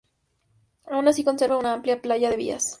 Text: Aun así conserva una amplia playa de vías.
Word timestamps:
Aun 0.87 1.07
así 1.07 1.23
conserva 1.23 1.57
una 1.59 1.73
amplia 1.73 2.01
playa 2.01 2.31
de 2.31 2.37
vías. 2.37 2.65